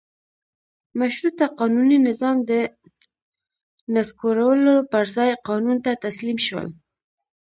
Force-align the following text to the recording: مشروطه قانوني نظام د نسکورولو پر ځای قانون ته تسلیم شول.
مشروطه 0.99 1.45
قانوني 1.59 1.97
نظام 2.09 2.37
د 2.49 2.51
نسکورولو 3.95 4.75
پر 4.91 5.03
ځای 5.15 5.31
قانون 5.47 5.77
ته 5.85 5.91
تسلیم 6.05 6.37
شول. 6.47 6.67